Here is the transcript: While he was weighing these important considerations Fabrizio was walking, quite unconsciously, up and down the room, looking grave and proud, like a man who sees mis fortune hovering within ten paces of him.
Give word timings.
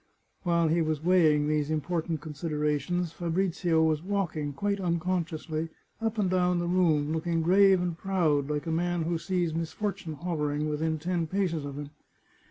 While 0.41 0.69
he 0.69 0.81
was 0.81 1.03
weighing 1.03 1.47
these 1.47 1.69
important 1.69 2.21
considerations 2.21 3.11
Fabrizio 3.11 3.83
was 3.83 4.01
walking, 4.01 4.51
quite 4.51 4.79
unconsciously, 4.79 5.69
up 6.01 6.17
and 6.17 6.27
down 6.27 6.57
the 6.57 6.65
room, 6.65 7.13
looking 7.13 7.43
grave 7.43 7.79
and 7.79 7.95
proud, 7.95 8.49
like 8.49 8.65
a 8.65 8.71
man 8.71 9.03
who 9.03 9.19
sees 9.19 9.53
mis 9.53 9.73
fortune 9.73 10.13
hovering 10.15 10.67
within 10.67 10.97
ten 10.97 11.27
paces 11.27 11.65
of 11.65 11.75
him. 11.77 11.91